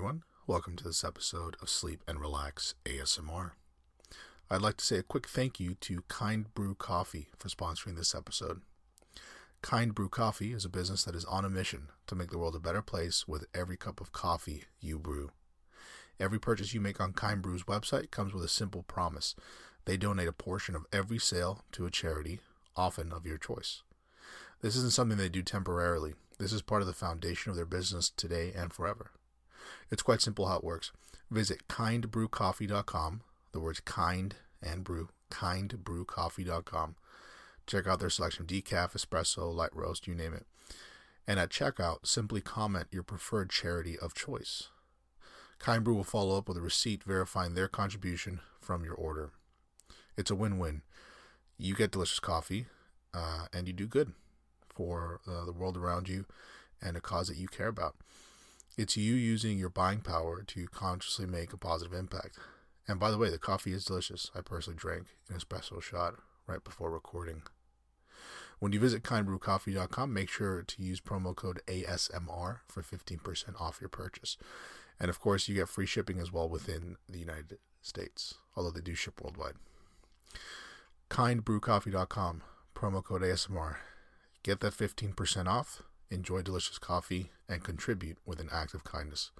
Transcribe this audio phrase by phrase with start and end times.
[0.00, 0.22] everyone.
[0.46, 3.50] Welcome to this episode of Sleep and Relax ASMR.
[4.50, 8.14] I'd like to say a quick thank you to Kind Brew Coffee for sponsoring this
[8.14, 8.62] episode.
[9.60, 12.56] Kind Brew Coffee is a business that is on a mission to make the world
[12.56, 15.32] a better place with every cup of coffee you brew.
[16.18, 19.34] Every purchase you make on Kind Brew's website comes with a simple promise.
[19.84, 22.40] They donate a portion of every sale to a charity,
[22.74, 23.82] often of your choice.
[24.62, 26.14] This isn't something they do temporarily.
[26.38, 29.10] This is part of the foundation of their business today and forever.
[29.90, 30.92] It's quite simple how it works.
[31.30, 33.20] Visit kindbrewcoffee.com,
[33.52, 36.96] the words kind and brew, kindbrewcoffee.com.
[37.66, 40.46] Check out their selection decaf, espresso, light roast, you name it.
[41.26, 44.68] And at checkout, simply comment your preferred charity of choice.
[45.60, 49.30] Kind Brew will follow up with a receipt verifying their contribution from your order.
[50.16, 50.82] It's a win win.
[51.58, 52.66] You get delicious coffee,
[53.12, 54.14] uh, and you do good
[54.68, 56.24] for uh, the world around you
[56.80, 57.94] and a cause that you care about.
[58.80, 62.38] It's you using your buying power to consciously make a positive impact.
[62.88, 64.30] And by the way, the coffee is delicious.
[64.34, 66.14] I personally drank an espresso shot
[66.46, 67.42] right before recording.
[68.58, 73.90] When you visit kindbrewcoffee.com, make sure to use promo code ASMR for 15% off your
[73.90, 74.38] purchase.
[74.98, 78.80] And of course, you get free shipping as well within the United States, although they
[78.80, 79.56] do ship worldwide.
[81.10, 82.42] Kindbrewcoffee.com,
[82.74, 83.76] promo code ASMR.
[84.42, 89.30] Get that 15% off, enjoy delicious coffee, and contribute with an act of kindness.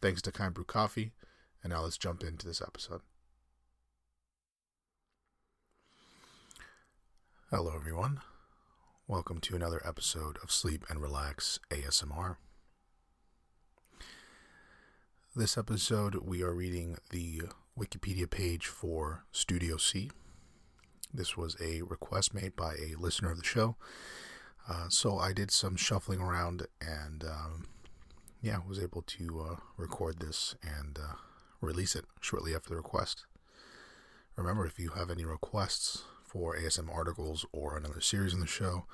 [0.00, 1.12] Thanks to Kind Brew Coffee,
[1.62, 3.02] and now let's jump into this episode.
[7.50, 8.20] Hello, everyone.
[9.06, 12.36] Welcome to another episode of Sleep and Relax ASMR.
[15.36, 17.42] This episode, we are reading the
[17.78, 20.10] Wikipedia page for Studio C.
[21.12, 23.76] This was a request made by a listener of the show.
[24.68, 27.66] Uh, so I did some shuffling around and, um,
[28.42, 31.14] yeah, was able to uh, record this and uh,
[31.60, 33.24] release it shortly after the request.
[34.36, 38.84] Remember, if you have any requests for ASM articles or another series in the show,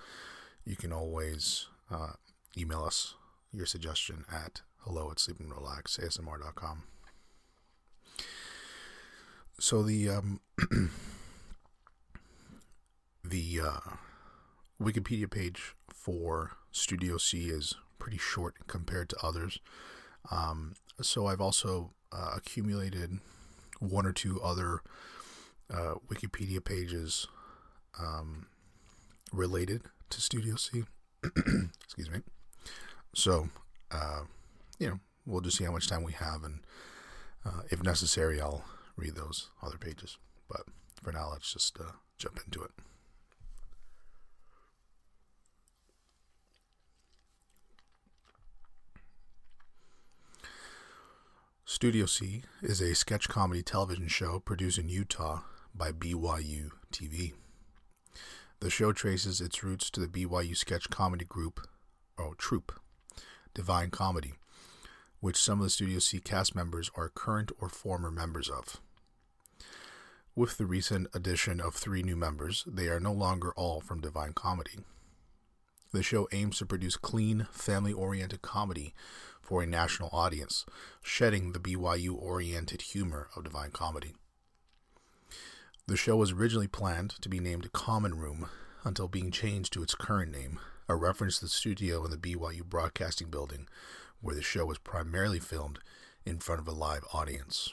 [0.65, 2.13] you can always uh,
[2.57, 3.15] email us
[3.53, 6.85] your suggestion at hello at sleepandrelaxasmr.com.
[9.59, 10.41] So the um,
[13.25, 13.81] the uh,
[14.85, 19.59] Wikipedia page for Studio C is pretty short compared to others.
[20.31, 23.19] Um, so I've also uh, accumulated
[23.81, 24.83] one or two other
[25.73, 27.27] uh, Wikipedia pages
[27.99, 28.47] um,
[29.33, 30.85] related to Studio C.
[31.25, 32.21] Excuse me.
[33.15, 33.49] So,
[33.91, 34.23] uh,
[34.79, 36.61] you know, we'll just see how much time we have, and
[37.45, 38.65] uh, if necessary, I'll
[38.97, 40.19] read those other pages.
[40.49, 40.63] But
[41.03, 42.71] for now, let's just uh, jump into it.
[51.75, 55.41] Studio C is a sketch comedy television show produced in Utah
[55.75, 57.33] by BYU TV.
[58.61, 61.67] The show traces its roots to the BYU sketch comedy group,
[62.17, 62.79] or oh, troupe,
[63.55, 64.35] Divine Comedy,
[65.19, 68.81] which some of the Studio C cast members are current or former members of.
[70.37, 74.35] With the recent addition of three new members, they are no longer all from Divine
[74.35, 74.79] Comedy.
[75.95, 78.95] The show aims to produce clean, family oriented comedy
[79.41, 80.67] for a national audience,
[81.01, 84.17] shedding the BYU oriented humor of Divine Comedy.
[85.87, 88.49] The show was originally planned to be named Common Room
[88.83, 92.65] until being changed to its current name, a reference to the studio in the BYU
[92.65, 93.69] Broadcasting Building,
[94.21, 95.79] where the show was primarily filmed
[96.27, 97.73] in front of a live audience.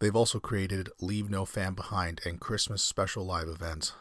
[0.00, 3.94] They've also created Leave No Fan Behind and Christmas special live events,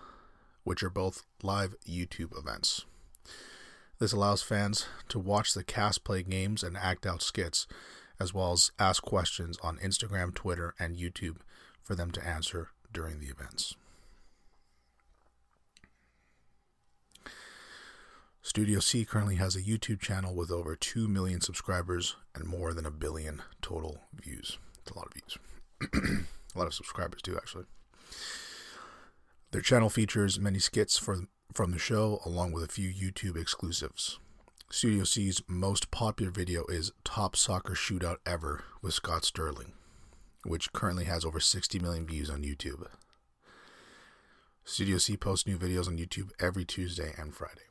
[0.63, 2.85] which are both live YouTube events.
[3.99, 7.67] This allows fans to watch the cast play games and act out skits,
[8.19, 11.37] as well as ask questions on Instagram, Twitter, and YouTube
[11.81, 13.75] for them to answer during the events.
[18.41, 22.85] Studio C currently has a YouTube channel with over 2 million subscribers and more than
[22.85, 24.57] a billion total views.
[24.81, 26.25] It's a lot of views.
[26.53, 27.63] a lot of subscribers, too, actually.
[29.53, 34.17] Their channel features many skits for, from the show, along with a few YouTube exclusives.
[34.71, 39.73] Studio C's most popular video is Top Soccer Shootout Ever with Scott Sterling,
[40.43, 42.87] which currently has over 60 million views on YouTube.
[44.65, 47.61] Studio C posts new videos on YouTube every Tuesday and Friday.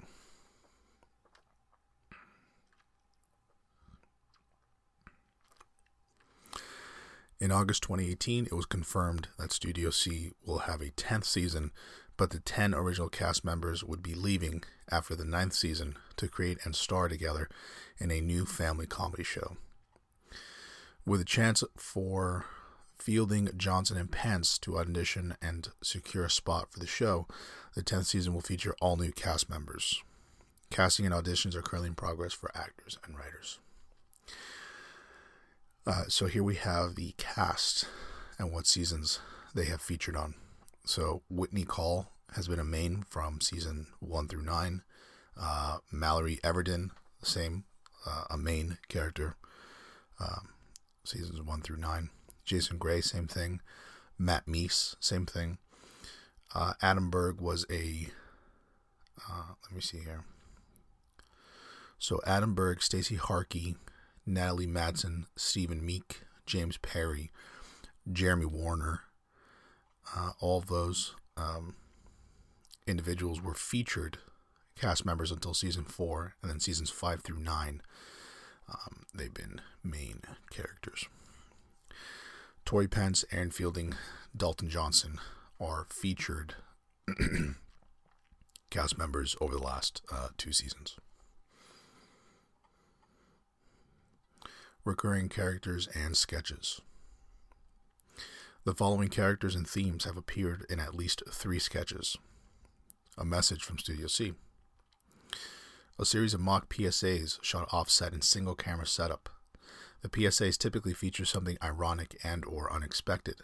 [7.42, 11.72] In August 2018, it was confirmed that Studio C will have a 10th season,
[12.16, 14.62] but the 10 original cast members would be leaving
[14.92, 17.48] after the ninth season to create and star together
[17.98, 19.56] in a new family comedy show.
[21.04, 22.46] With a chance for
[22.96, 27.26] Fielding, Johnson, and Pence to audition and secure a spot for the show,
[27.74, 30.00] the 10th season will feature all new cast members.
[30.70, 33.58] Casting and auditions are currently in progress for actors and writers.
[35.86, 37.86] Uh, so here we have the cast
[38.38, 39.18] and what seasons
[39.54, 40.34] they have featured on.
[40.84, 44.82] So Whitney Call has been a main from season one through nine.
[45.40, 46.92] Uh, Mallory Everton,
[47.22, 47.64] same,
[48.06, 49.36] uh, a main character,
[50.20, 50.48] um,
[51.04, 52.10] seasons one through nine.
[52.44, 53.60] Jason Gray, same thing.
[54.18, 55.58] Matt Meese, same thing.
[56.54, 58.08] Uh, Adam Berg was a.
[59.28, 60.24] Uh, let me see here.
[61.98, 63.76] So Adam Berg, Stacey Harkey,
[64.26, 67.30] Natalie Madsen, Stephen Meek, James Perry,
[68.10, 69.00] Jeremy Warner,
[70.16, 71.76] uh, all of those um,
[72.86, 74.18] individuals were featured
[74.76, 77.82] cast members until season four, and then seasons five through nine,
[78.68, 80.20] um, they've been main
[80.50, 81.06] characters.
[82.64, 83.94] Tori Pence, Aaron Fielding,
[84.36, 85.18] Dalton Johnson
[85.60, 86.54] are featured
[88.70, 90.96] cast members over the last uh, two seasons.
[94.84, 96.80] Recurring characters and sketches.
[98.64, 102.16] The following characters and themes have appeared in at least three sketches.
[103.16, 104.32] A message from Studio C.
[106.00, 109.28] A series of mock PSAs shot offset in single camera setup.
[110.00, 113.36] The PSAs typically feature something ironic and or unexpected.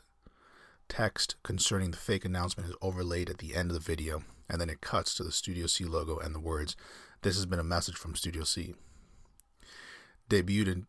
[0.89, 4.69] Text concerning the fake announcement is overlaid at the end of the video, and then
[4.69, 6.75] it cuts to the Studio C logo and the words,
[7.23, 8.75] "This has been a message from Studio C."
[10.29, 10.87] Debuted in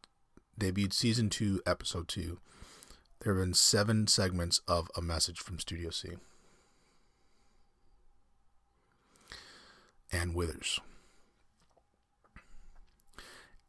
[0.59, 2.37] debuted season 2, episode 2
[3.21, 6.11] there have been seven segments of A Message from Studio C.
[10.11, 10.79] Ann Withers.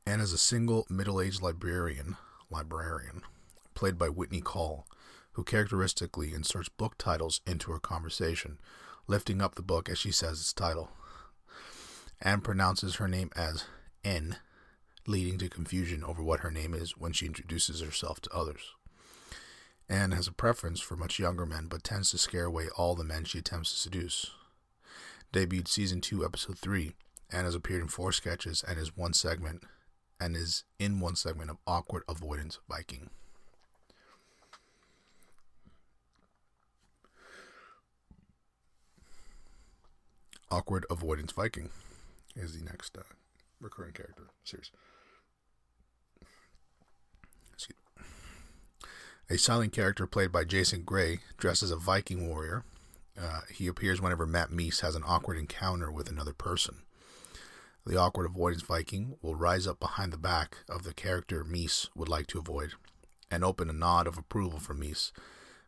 [0.07, 2.17] Ann is a single middle-aged librarian,
[2.49, 3.23] librarian,
[3.75, 4.87] played by Whitney Call,
[5.33, 8.59] who characteristically inserts book titles into her conversation,
[9.09, 10.91] lifting up the book as she says its title.
[12.23, 13.65] Ann pronounces her name as
[14.05, 14.37] N,
[15.07, 18.75] leading to confusion over what her name is when she introduces herself to others.
[19.89, 23.03] Anne has a preference for much younger men, but tends to scare away all the
[23.03, 24.31] men she attempts to seduce.
[25.33, 26.93] Debuted season 2, episode 3,
[27.31, 29.65] Anne has appeared in four sketches and is one segment
[30.21, 33.11] and is in one segment of Awkward Avoidance Viking.
[40.51, 41.71] Awkward Avoidance Viking
[42.35, 43.03] is the next uh,
[43.61, 44.71] recurring character series.
[49.33, 52.65] A silent character played by Jason Gray, dressed as a Viking warrior.
[53.17, 56.83] Uh, he appears whenever Matt Meese has an awkward encounter with another person.
[57.87, 62.09] The awkward avoidance Viking will rise up behind the back of the character Meese would
[62.09, 62.73] like to avoid
[63.31, 65.13] and open a nod of approval from Meese,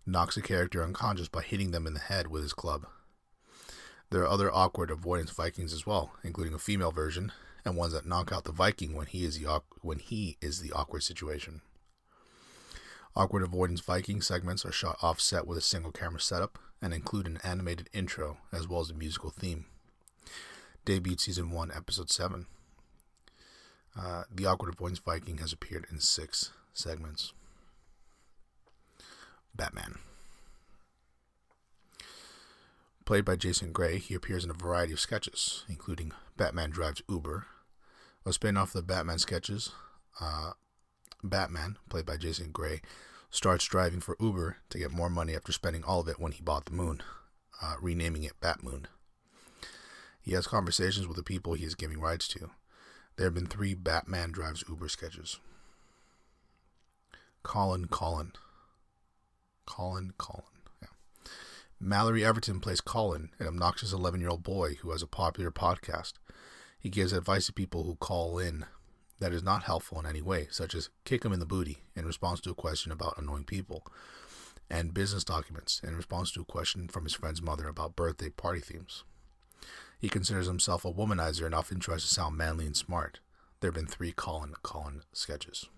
[0.04, 2.86] knocks a character unconscious by hitting them in the head with his club.
[4.10, 7.30] There are other awkward avoidance Vikings as well, including a female version
[7.64, 10.72] and ones that knock out the Viking when he is the when he is the
[10.72, 11.60] awkward situation.
[13.14, 17.38] Awkward Avoidance Viking segments are shot offset with a single camera setup and include an
[17.44, 19.66] animated intro as well as a musical theme.
[20.86, 22.46] Debuted season 1, episode 7.
[23.96, 27.34] Uh, the Awkward Avoidance Viking has appeared in six segments.
[29.54, 29.98] Batman.
[33.04, 37.46] Played by Jason Gray, he appears in a variety of sketches, including Batman Drives Uber,
[38.26, 39.70] a spin off of the Batman sketches,
[40.20, 40.54] uh,
[41.22, 42.80] Batman, played by Jason Gray,
[43.30, 46.42] starts driving for Uber to get more money after spending all of it when he
[46.42, 47.00] bought the moon,
[47.62, 48.86] uh, renaming it Batmoon.
[50.20, 52.50] He has conversations with the people he is giving rides to.
[53.14, 55.38] There have been three Batman Drives Uber sketches.
[57.44, 58.32] Colin Colin.
[59.64, 60.42] Colin Colin.
[60.82, 60.88] Yeah.
[61.78, 66.14] Mallory Everton plays Colin, an obnoxious 11 year old boy who has a popular podcast.
[66.82, 68.66] He gives advice to people who call in
[69.20, 72.04] that is not helpful in any way, such as kick him in the booty in
[72.04, 73.86] response to a question about annoying people,
[74.68, 78.58] and business documents in response to a question from his friend's mother about birthday party
[78.58, 79.04] themes.
[80.00, 83.20] He considers himself a womanizer and often tries to sound manly and smart.
[83.60, 85.68] There have been three Colin Colin sketches.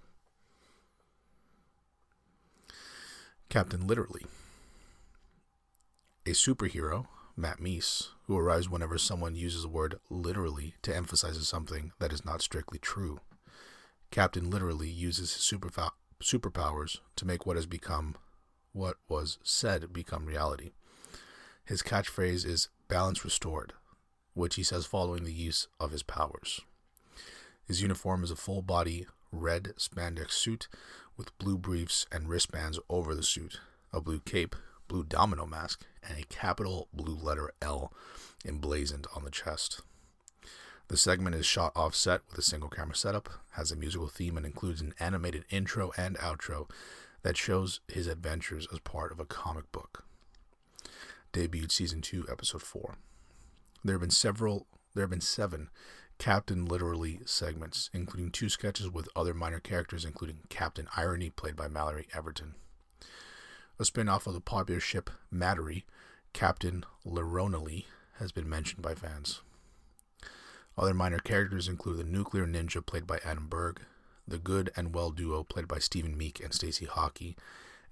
[3.50, 4.24] Captain Literally.
[6.24, 11.92] A superhero, Matt Meese, who arrives whenever someone uses the word literally to emphasize something
[11.98, 13.20] that is not strictly true.
[14.10, 15.58] Captain literally uses his
[16.22, 18.14] superpowers to make what has become,
[18.72, 20.70] what was said, become reality.
[21.64, 23.72] His catchphrase is balance restored,
[24.34, 26.60] which he says following the use of his powers.
[27.66, 30.68] His uniform is a full body red spandex suit
[31.16, 33.58] with blue briefs and wristbands over the suit,
[33.92, 34.54] a blue cape,
[34.86, 37.92] blue domino mask, and a capital blue letter L
[38.44, 39.80] emblazoned on the chest.
[40.88, 44.44] The segment is shot offset with a single camera setup, has a musical theme, and
[44.44, 46.68] includes an animated intro and outro
[47.22, 50.04] that shows his adventures as part of a comic book.
[51.32, 52.96] Debuted season 2, episode 4.
[53.82, 55.70] There have been several there have been 7
[56.18, 61.66] Captain Literally segments, including two sketches with other minor characters, including Captain Irony, played by
[61.66, 62.54] Mallory Everton.
[63.78, 65.82] A spin off of the popular ship Mattery,
[66.34, 67.84] Captain Lironally,
[68.18, 69.40] has been mentioned by fans.
[70.76, 73.80] Other minor characters include the Nuclear Ninja, played by Adam Berg,
[74.26, 77.36] the Good and Well duo, played by Stephen Meek and Stacey Harkey,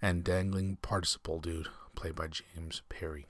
[0.03, 3.27] and Dangling Participle Dude, played by James Perry.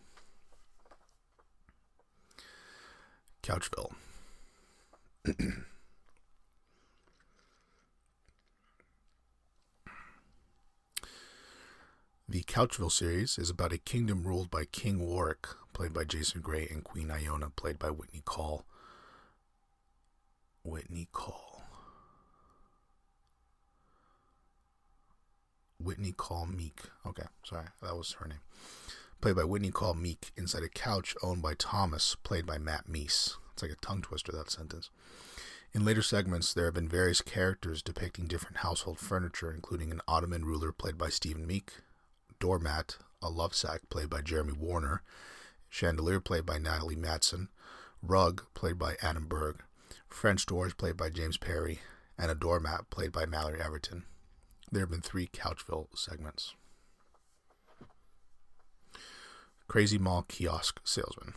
[3.43, 3.93] Couchville.
[12.33, 16.67] the Couchville series is about a kingdom ruled by King Warwick, played by Jason Gray,
[16.71, 18.65] and Queen Iona, played by Whitney Call.
[20.65, 21.63] Whitney Call.
[25.79, 26.81] Whitney Call Meek.
[27.07, 28.41] Okay, sorry, that was her name.
[29.21, 33.37] Played by Whitney Call Meek inside a couch owned by Thomas, played by Matt Meese.
[33.53, 34.89] It's like a tongue twister, that sentence.
[35.75, 40.47] In later segments, there have been various characters depicting different household furniture, including an Ottoman
[40.47, 41.73] ruler played by Stephen Meek,
[42.43, 45.05] doormat, a love sack played by Jeremy Warner,
[45.71, 47.47] chandelier played by Natalie Madsen,
[48.03, 49.63] rug played by Adam Berg,
[50.09, 51.79] French doors played by James Perry,
[52.19, 54.03] and a doormat played by Mallory Everton.
[54.73, 56.55] There have been three Couchville segments.
[59.69, 61.35] Crazy Mall Kiosk Salesman.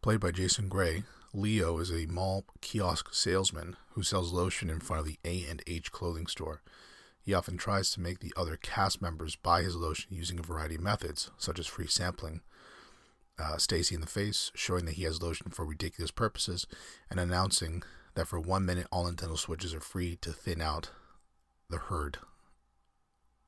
[0.00, 1.02] Played by Jason Gray,
[1.32, 5.62] Leo is a mall kiosk salesman who sells lotion in front of the A and
[5.66, 6.60] H clothing store.
[7.22, 10.74] He often tries to make the other cast members buy his lotion using a variety
[10.74, 12.40] of methods, such as free sampling,
[13.38, 16.66] uh, Stacy in the face, showing that he has lotion for ridiculous purposes,
[17.10, 17.82] and announcing
[18.14, 20.90] that for one minute all Nintendo Switches are free to thin out
[21.68, 22.18] the herd.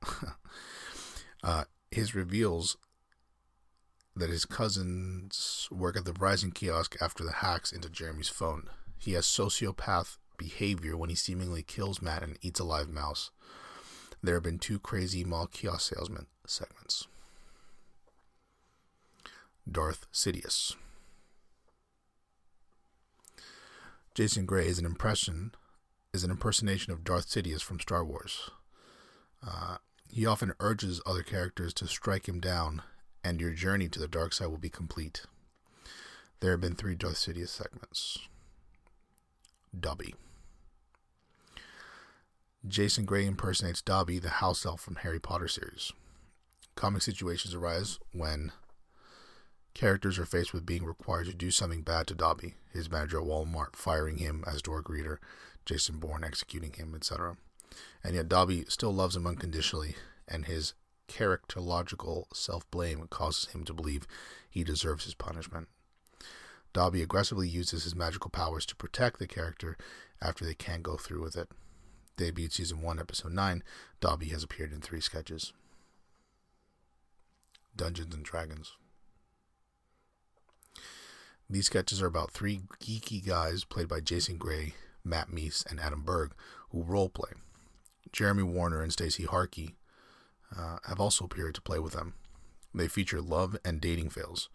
[1.42, 2.76] uh, his reveals
[4.14, 8.68] that his cousins work at the Verizon kiosk after the hacks into Jeremy's phone.
[8.98, 13.30] He has sociopath behavior when he seemingly kills Matt and eats a live mouse.
[14.22, 17.06] There have been two crazy mall kiosk salesman segments.
[19.70, 20.74] Darth Sidious.
[24.14, 25.52] Jason Gray is an impression
[26.12, 28.50] is an impersonation of Darth Sidious from Star Wars.
[29.46, 29.78] Uh,
[30.10, 32.82] he often urges other characters to strike him down
[33.24, 35.22] and your journey to the dark side will be complete.
[36.40, 38.18] There have been three Darth Sidious segments.
[39.78, 40.14] Dobby.
[42.66, 45.92] Jason Gray impersonates Dobby, the house elf from Harry Potter series.
[46.74, 48.52] Comic situations arise when
[49.74, 53.26] characters are faced with being required to do something bad to Dobby, his manager at
[53.26, 55.18] Walmart firing him as door greeter,
[55.64, 57.36] Jason Bourne executing him, etc.
[58.04, 59.96] And yet Dobby still loves him unconditionally,
[60.28, 60.74] and his
[61.12, 64.06] characterological self blame causes him to believe
[64.48, 65.68] he deserves his punishment.
[66.72, 69.76] Dobby aggressively uses his magical powers to protect the character
[70.22, 71.50] after they can't go through with it.
[72.16, 73.62] Debuted season 1, episode 9,
[74.00, 75.52] Dobby has appeared in three sketches.
[77.76, 78.72] Dungeons and Dragons.
[81.48, 86.02] These sketches are about three geeky guys played by Jason Gray, Matt Meese, and Adam
[86.02, 86.32] Berg
[86.70, 87.32] who roleplay.
[88.12, 89.74] Jeremy Warner and Stacey Harkey
[90.56, 92.14] uh, have also appeared to play with them.
[92.74, 94.48] They feature love and dating fails.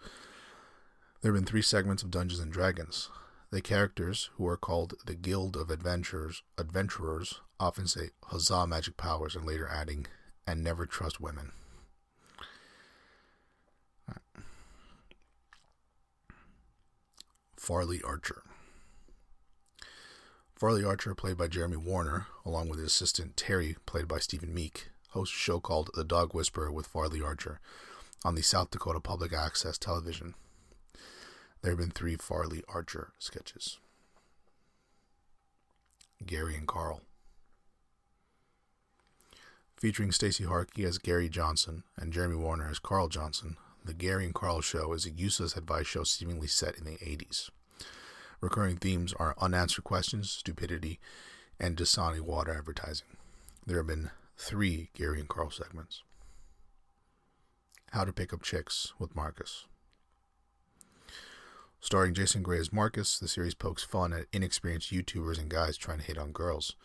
[1.21, 3.09] There have been three segments of Dungeons and Dragons.
[3.51, 9.35] The characters, who are called the Guild of Adventurers, adventurers often say "Huzzah, magic powers,"
[9.35, 10.07] and later adding,
[10.45, 11.53] "and never trust women."
[17.55, 18.43] Farley Archer.
[20.55, 24.89] Farley Archer, played by Jeremy Warner, along with his assistant Terry, played by Stephen Meek,
[25.17, 27.59] hosts a show called The Dog Whisperer with Farley Archer
[28.23, 30.35] on the South Dakota Public Access Television.
[31.61, 33.79] There have been three Farley Archer sketches.
[36.23, 37.01] Gary and Carl.
[39.75, 44.35] Featuring Stacy Harkey as Gary Johnson and Jeremy Warner as Carl Johnson, The Gary and
[44.35, 47.49] Carl Show is a useless advice show seemingly set in the 80s.
[48.39, 50.99] Recurring themes are unanswered questions, stupidity,
[51.59, 53.07] and Dasani water advertising.
[53.65, 56.03] There have been three Gary and Carl segments.
[57.91, 59.65] How to Pick Up Chicks with Marcus.
[61.79, 65.99] Starring Jason Gray as Marcus, the series pokes fun at inexperienced YouTubers and guys trying
[65.99, 66.75] to hit on girls.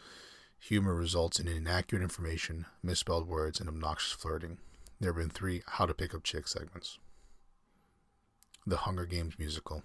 [0.60, 4.58] Humor results in inaccurate information, misspelled words, and obnoxious flirting.
[5.00, 6.98] There have been three How to Pick Up Chicks segments.
[8.66, 9.82] The Hunger Games musical.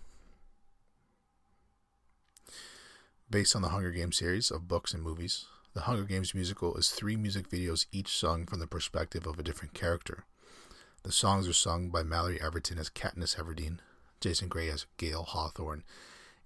[3.29, 6.89] Based on the Hunger Games series of books and movies, the Hunger Games musical is
[6.89, 10.25] three music videos each sung from the perspective of a different character.
[11.03, 13.77] The songs are sung by Mallory Everton as Katniss Everdeen,
[14.19, 15.83] Jason Gray as Gale Hawthorne,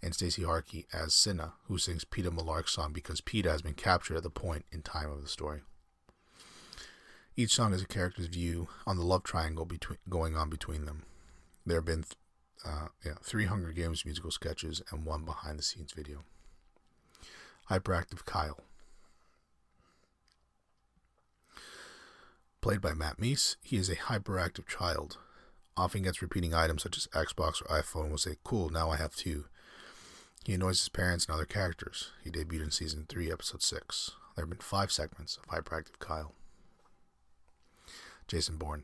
[0.03, 4.17] and Stacey Harkey as Cinna, who sings Peeta Mellark's song because Peeta has been captured
[4.17, 5.61] at the point in time of the story.
[7.37, 11.03] Each song is a character's view on the love triangle between, going on between them.
[11.65, 12.03] There have been
[12.65, 16.25] uh, yeah, three Hunger Games musical sketches and one behind the scenes video.
[17.69, 18.59] Hyperactive Kyle.
[22.61, 25.17] Played by Matt Meese, he is a hyperactive child
[25.77, 29.15] often gets repeating items such as Xbox or iPhone will say, Cool, now I have
[29.15, 29.45] two.
[30.43, 32.11] He annoys his parents and other characters.
[32.23, 34.11] He debuted in season 3, episode 6.
[34.35, 36.33] There have been five segments of Hyperactive Kyle.
[38.27, 38.83] Jason Bourne.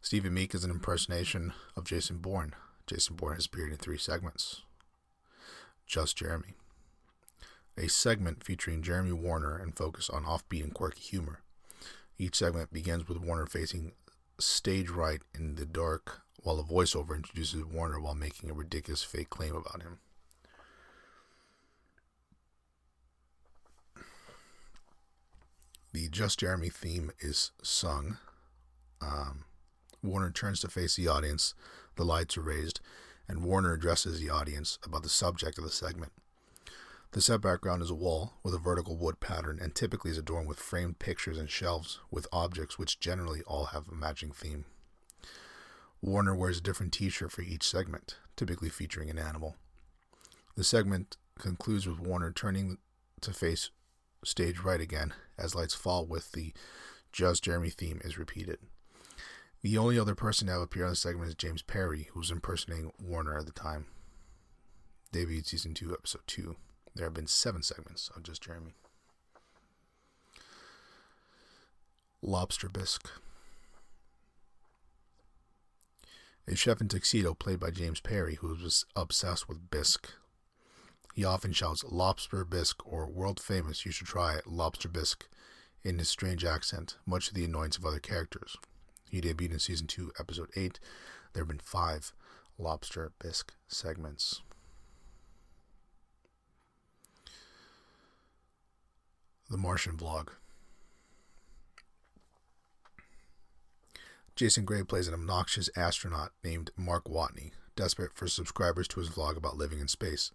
[0.00, 2.54] Stephen Meek is an impersonation of Jason Bourne.
[2.86, 4.62] Jason Bourne has appeared in three segments.
[5.86, 6.54] Just Jeremy.
[7.76, 11.40] A segment featuring Jeremy Warner and focus on offbeat and quirky humor.
[12.18, 13.92] Each segment begins with Warner facing
[14.38, 19.30] stage right in the dark while a voiceover introduces Warner while making a ridiculous fake
[19.30, 19.98] claim about him.
[25.92, 28.18] The Just Jeremy theme is sung.
[29.00, 29.44] Um,
[30.02, 31.54] Warner turns to face the audience,
[31.96, 32.80] the lights are raised,
[33.28, 36.12] and Warner addresses the audience about the subject of the segment.
[37.14, 40.48] The set background is a wall with a vertical wood pattern and typically is adorned
[40.48, 44.64] with framed pictures and shelves with objects which generally all have a matching theme.
[46.02, 49.54] Warner wears a different t shirt for each segment, typically featuring an animal.
[50.56, 52.78] The segment concludes with Warner turning
[53.20, 53.70] to face
[54.24, 56.52] stage right again as lights fall with the
[57.12, 58.58] Just Jeremy theme is repeated.
[59.62, 62.32] The only other person to have appeared on the segment is James Perry, who was
[62.32, 63.86] impersonating Warner at the time.
[65.12, 66.56] Debuted season 2, episode 2.
[66.94, 68.74] There have been seven segments of just Jeremy.
[72.22, 73.10] Lobster Bisque.
[76.46, 80.10] A chef in tuxedo played by James Perry who was obsessed with bisque.
[81.14, 85.26] He often shouts lobster bisque or world famous you should try lobster bisque
[85.82, 88.56] in his strange accent, much to the annoyance of other characters.
[89.10, 90.80] He debuted in season 2, episode 8.
[91.32, 92.12] There have been five
[92.58, 94.42] lobster bisque segments.
[99.50, 100.28] The Martian Vlog.
[104.36, 109.36] Jason Gray plays an obnoxious astronaut named Mark Watney, desperate for subscribers to his vlog
[109.36, 110.32] about living in space.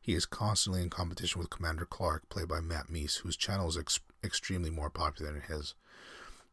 [0.00, 3.78] He is constantly in competition with Commander Clark, played by Matt Meese, whose channel is
[3.78, 5.74] ex- extremely more popular than his.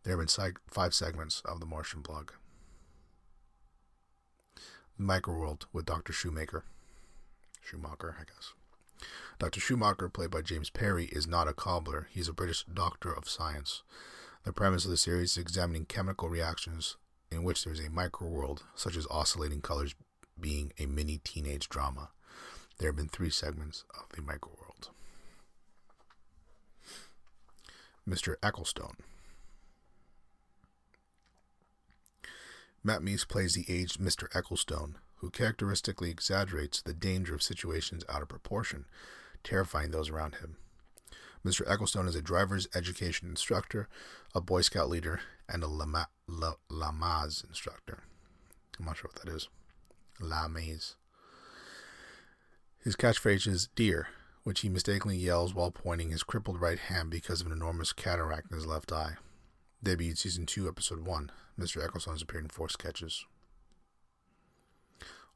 [0.04, 2.30] There have been five segments of the Martian Vlog.
[5.00, 6.14] Microworld with Dr.
[6.14, 6.64] Shoemaker.
[7.62, 8.54] Schumacher, I guess.
[9.40, 9.60] Dr.
[9.60, 12.08] Schumacher, played by James Perry, is not a cobbler.
[12.12, 13.84] He's a British doctor of science.
[14.44, 16.98] The premise of the series is examining chemical reactions
[17.32, 19.96] in which there is a microworld, such as oscillating colors
[20.40, 22.10] being a mini teenage drama.
[22.78, 24.90] There have been three segments of the microworld.
[28.08, 28.36] Mr.
[28.42, 28.96] Ecclestone.
[32.84, 34.30] Matt Meese plays the aged Mr.
[34.30, 38.86] Ecclestone, who characteristically exaggerates the danger of situations out of proportion
[39.44, 40.58] terrifying those around him.
[41.46, 41.66] Mr.
[41.66, 43.88] Ecclestone is a driver's education instructor,
[44.36, 48.04] a Boy Scout leader, and a Lama, La, Lamaze instructor.
[48.78, 49.48] I'm not sure what that is.
[50.22, 50.96] Lamaze.
[52.84, 54.10] His catchphrase is deer,
[54.44, 58.52] which he mistakenly yells while pointing his crippled right hand because of an enormous cataract
[58.52, 59.14] in his left eye.
[59.84, 61.32] Debuted season 2, episode 1.
[61.60, 61.86] Mr.
[61.86, 63.26] Ecclestone has appeared in four sketches.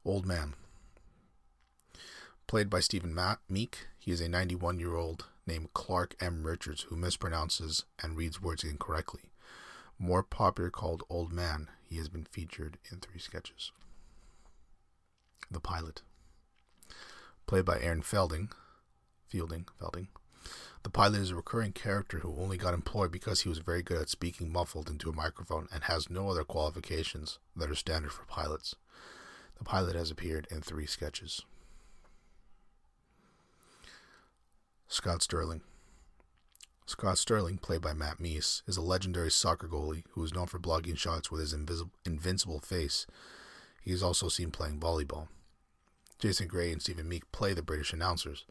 [0.04, 0.54] Old Man.
[2.48, 3.16] Played by Stephen
[3.48, 6.42] Meek, he is a 91 year old named Clark M.
[6.42, 9.30] Richards who mispronounces and reads words incorrectly.
[9.98, 13.70] More popular called Old Man, he has been featured in three sketches.
[15.50, 16.02] The Pilot.
[17.46, 18.50] Played by Aaron Felding,
[19.28, 20.08] Fielding, Felding.
[20.82, 24.02] The pilot is a recurring character who only got employed because he was very good
[24.02, 28.24] at speaking muffled into a microphone and has no other qualifications that are standard for
[28.24, 28.74] pilots.
[29.62, 31.42] The pilot has appeared in three sketches.
[34.88, 35.60] Scott Sterling.
[36.84, 40.58] Scott Sterling, played by Matt Meese, is a legendary soccer goalie who is known for
[40.58, 41.54] blocking shots with his
[42.04, 43.06] invincible face.
[43.80, 45.28] He is also seen playing volleyball.
[46.18, 48.44] Jason Gray and Stephen Meek play the British announcers.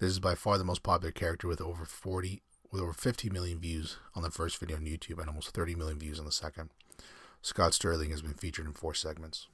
[0.00, 2.42] This is by far the most popular character with over 40
[2.72, 6.00] with over 50 million views on the first video on YouTube and almost 30 million
[6.00, 6.70] views on the second.
[7.42, 9.46] Scott Sterling has been featured in four segments.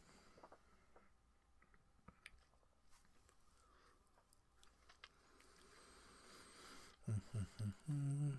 [7.11, 8.31] Mm-hmm.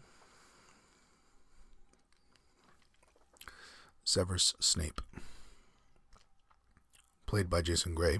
[4.03, 5.01] Severus Snape,
[7.25, 8.19] played by Jason Gray,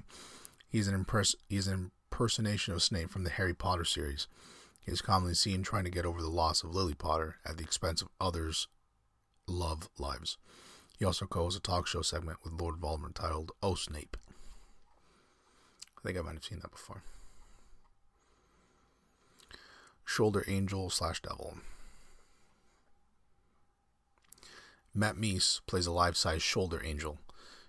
[0.68, 1.06] he's an,
[1.48, 4.26] he's an impersonation of Snape from the Harry Potter series.
[4.84, 7.64] He is commonly seen trying to get over the loss of Lily Potter at the
[7.64, 8.68] expense of others'
[9.46, 10.38] love lives.
[10.98, 14.16] He also co-hosts a talk show segment with Lord Voldemort titled "Oh Snape."
[15.98, 17.02] I think I might have seen that before.
[20.08, 21.58] Shoulder Angel slash Devil.
[24.94, 27.18] Matt Meese plays a life-size Shoulder Angel.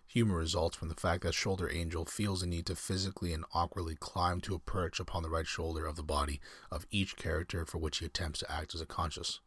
[0.05, 3.95] Humor results from the fact that Shoulder Angel feels the need to physically and awkwardly
[3.95, 6.39] climb to a perch upon the right shoulder of the body
[6.71, 9.41] of each character for which he attempts to act as a conscious.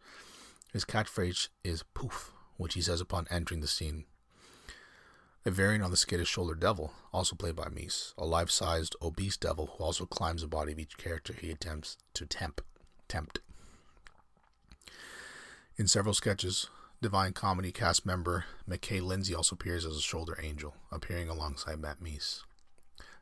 [0.72, 4.04] His catchphrase is poof, which he says upon entering the scene.
[5.46, 8.94] A variant on the skit is Shoulder Devil, also played by Meese, a life sized,
[9.00, 12.60] obese devil who also climbs the body of each character he attempts to tempt.
[13.10, 13.40] Tempt.
[15.76, 16.68] In several sketches,
[17.02, 22.00] Divine Comedy cast member McKay Lindsay also appears as a Shoulder Angel, appearing alongside Matt
[22.02, 22.42] Meese.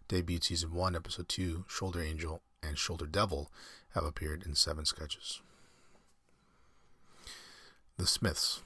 [0.08, 3.50] Debuted season 1, episode 2, Shoulder Angel and Shoulder Devil
[3.94, 5.40] have appeared in seven sketches.
[7.96, 8.62] The Smiths.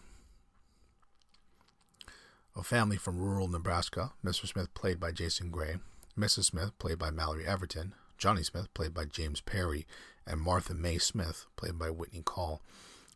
[2.56, 4.46] A family from rural Nebraska, Mr.
[4.46, 5.76] Smith, played by Jason Gray,
[6.18, 6.44] Mrs.
[6.46, 9.86] Smith, played by Mallory Everton, Johnny Smith, played by James Perry,
[10.26, 12.62] and Martha May Smith, played by Whitney Call,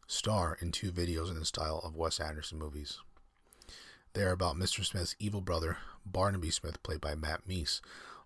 [0.06, 2.98] star in two videos in the style of Wes Anderson movies.
[4.12, 4.84] They are about Mr.
[4.84, 7.80] Smith's evil brother, Barnaby Smith, played by Matt Meese,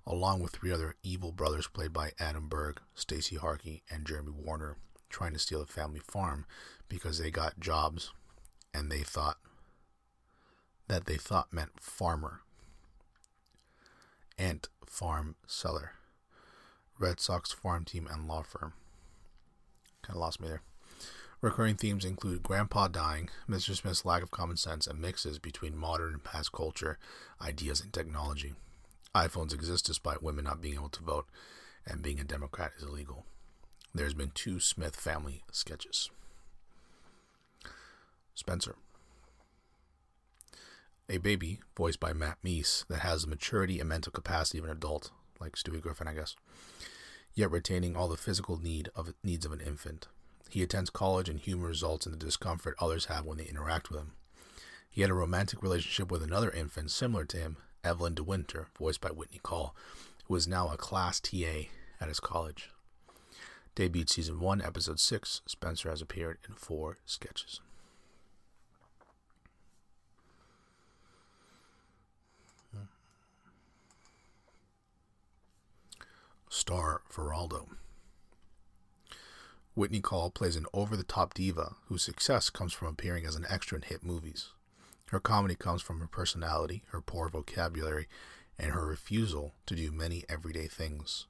[0.07, 4.77] along with three other evil brothers played by Adam Berg, Stacy Harkey, and Jeremy Warner,
[5.09, 6.47] trying to steal a family farm
[6.89, 8.13] because they got jobs
[8.73, 9.39] and they thought
[10.89, 12.41] that they thought meant farmer.
[14.39, 15.93] Ant Farm Seller.
[17.01, 18.75] Red Sox farm team and law firm.
[20.03, 20.63] Kind of lost me there.
[21.41, 23.75] Recurring themes include Grandpa dying, Mr.
[23.75, 26.99] Smith's lack of common sense, and mixes between modern and past culture,
[27.41, 28.53] ideas, and technology.
[29.15, 31.27] iPhones exist despite women not being able to vote,
[31.87, 33.25] and being a Democrat is illegal.
[33.95, 36.11] There's been two Smith family sketches.
[38.35, 38.77] Spencer
[41.11, 44.71] a baby, voiced by Matt Meese, that has the maturity and mental capacity of an
[44.71, 45.11] adult,
[45.41, 46.37] like Stewie Griffin, I guess,
[47.35, 50.09] yet retaining all the physical need of needs of an infant.
[50.49, 54.01] He attends college, and humor results in the discomfort others have when they interact with
[54.01, 54.13] him.
[54.91, 59.11] He had a romantic relationship with another infant similar to him, Evelyn DeWinter, voiced by
[59.11, 59.75] Whitney Call,
[60.25, 61.69] who is now a class TA
[62.01, 62.71] at his college.
[63.77, 67.61] Debuted season 1, episode 6, Spencer has appeared in four sketches.
[76.51, 77.69] Star Feraldo.
[79.75, 83.47] Whitney Call plays an over the top diva whose success comes from appearing as an
[83.49, 84.51] extra in hit movies.
[85.07, 88.09] Her comedy comes from her personality, her poor vocabulary,
[88.59, 91.27] and her refusal to do many everyday things.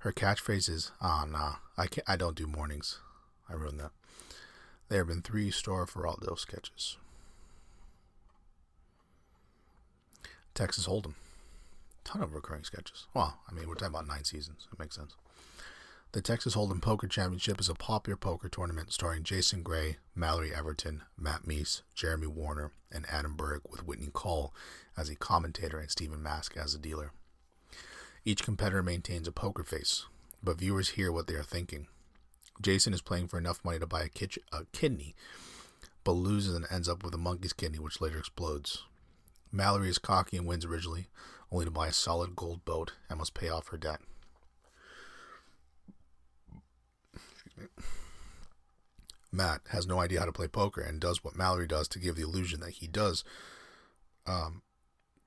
[0.00, 3.00] Her catchphrase is, ah, nah, I, can't, I don't do mornings.
[3.48, 3.90] I ruined that.
[4.88, 6.96] There have been three Star Feraldo sketches.
[10.54, 11.14] Texas Hold'em
[12.06, 13.06] ton of recurring sketches.
[13.12, 14.68] Well, I mean, we're talking about nine seasons.
[14.72, 15.16] It makes sense.
[16.12, 21.02] The Texas Hold'em Poker Championship is a popular poker tournament starring Jason Gray, Mallory Everton,
[21.18, 24.54] Matt Meese, Jeremy Warner, and Adam Berg, with Whitney Call
[24.96, 27.12] as a commentator and Stephen Mask as a dealer.
[28.24, 30.06] Each competitor maintains a poker face,
[30.42, 31.86] but viewers hear what they are thinking.
[32.62, 35.14] Jason is playing for enough money to buy a, kitchen, a kidney,
[36.02, 38.84] but loses and ends up with a monkey's kidney, which later explodes.
[39.56, 41.08] Mallory is cocky and wins originally,
[41.50, 44.00] only to buy a solid gold boat and must pay off her debt.
[49.32, 52.16] Matt has no idea how to play poker and does what Mallory does to give
[52.16, 53.24] the illusion that he does,
[54.26, 54.62] um,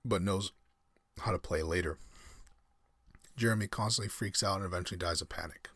[0.06, 0.52] but knows
[1.22, 1.98] how to play later.
[3.36, 5.70] Jeremy constantly freaks out and eventually dies of panic.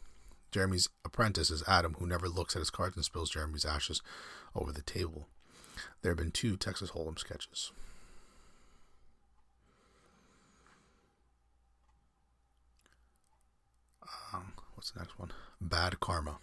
[0.51, 4.01] Jeremy's apprentice is Adam, who never looks at his cards and spills Jeremy's ashes
[4.55, 5.27] over the table.
[6.01, 7.71] There have been two Texas Hold'em sketches.
[14.33, 15.31] Um, what's the next one?
[15.61, 16.39] Bad Karma.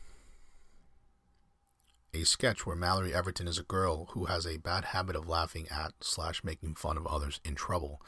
[2.13, 5.69] a sketch where Mallory Everton is a girl who has a bad habit of laughing
[5.71, 8.01] at slash making fun of others in trouble,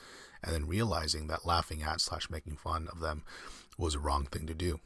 [0.42, 3.22] and then realizing that laughing at slash making fun of them
[3.78, 4.80] was a wrong thing to do.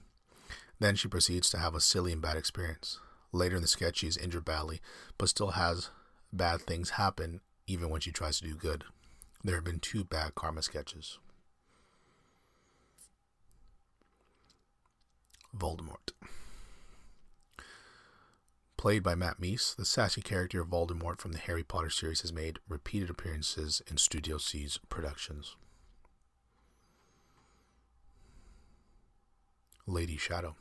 [0.79, 2.99] Then she proceeds to have a silly and bad experience.
[3.33, 4.81] Later in the sketch, she is injured badly,
[5.17, 5.91] but still has
[6.33, 8.85] bad things happen even when she tries to do good.
[9.43, 11.19] There have been two bad karma sketches.
[15.59, 16.12] Voldemort.
[18.77, 22.33] Played by Matt Meese, the sassy character of Voldemort from the Harry Potter series has
[22.33, 25.57] made repeated appearances in Studio C's productions.
[29.87, 30.57] Lady Shadow.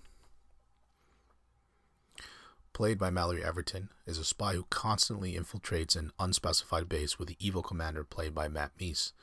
[2.74, 7.38] Played by Mallory Everton, is a spy who constantly infiltrates an unspecified base with the
[7.40, 9.14] evil commander played by Matt Meese.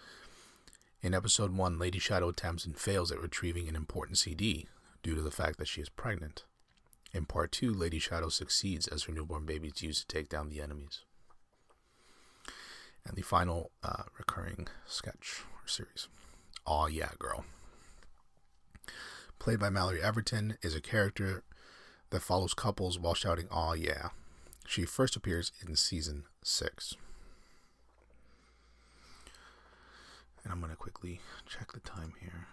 [1.03, 4.69] In episode 1, Lady Shadow attempts and fails at retrieving an important CD
[5.03, 6.45] due to the fact that she is pregnant.
[7.13, 10.49] In part 2, Lady Shadow succeeds as her newborn baby is used to take down
[10.49, 11.01] the enemies.
[13.07, 16.09] And the final uh, recurring sketch or series.
[16.67, 17.45] Aw, yeah, girl.
[19.39, 21.43] Played by Mallory Everton, is a character
[22.11, 24.11] that follows couples while shouting, Aw, yeah.
[24.67, 26.95] She first appears in season 6.
[30.45, 32.47] And I'm going to quickly check the time here.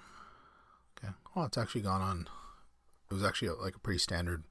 [1.03, 1.13] Okay.
[1.35, 2.27] Oh, it's actually gone on.
[3.09, 4.43] It was actually a, like a pretty standard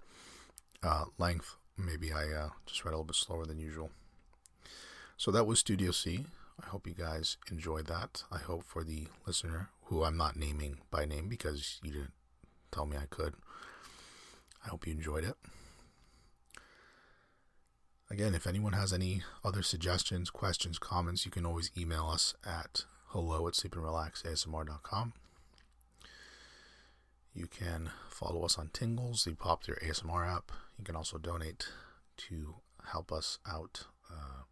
[0.83, 1.57] uh, length.
[1.77, 3.91] Maybe I uh, just read a little bit slower than usual.
[5.17, 6.27] So that was Studio C.
[6.63, 8.25] I hope you guys enjoyed that.
[8.33, 12.13] I hope for the listener, who I'm not naming by name because you didn't
[12.73, 13.35] tell me I could,
[14.65, 15.37] I hope you enjoyed it.
[18.11, 22.85] Again, if anyone has any other suggestions, questions, comments, you can always email us at
[23.09, 25.13] hello at sleepandrelaxasmr.com.
[27.39, 30.51] You can follow us on Tingles, the Pop popular ASMR app.
[30.77, 31.69] You can also donate
[32.17, 32.57] to
[32.91, 34.43] help us out uh,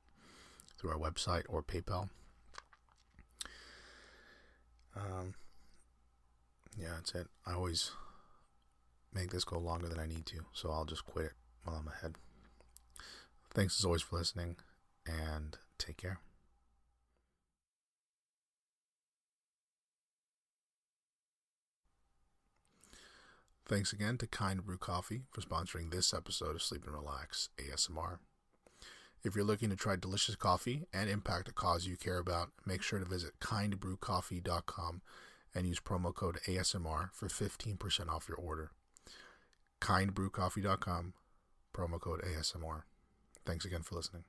[0.79, 2.11] through our website or PayPal.
[4.95, 5.35] Um,
[6.79, 7.27] yeah, that's it.
[7.45, 7.91] I always
[9.13, 11.33] make this go longer than I need to, so I'll just quit it
[11.65, 12.15] while I'm ahead.
[13.53, 14.59] Thanks as always for listening,
[15.09, 16.21] and take care.
[23.69, 28.19] Thanks again to Kind Brew Coffee for sponsoring this episode of Sleep and Relax ASMR.
[29.25, 32.81] If you're looking to try delicious coffee and impact a cause you care about, make
[32.81, 35.03] sure to visit kindbrewcoffee.com
[35.53, 38.71] and use promo code ASMR for 15% off your order.
[39.81, 41.15] Kindbrewcoffee.com,
[41.75, 42.83] promo code ASMR.
[43.45, 44.23] Thanks again for listening.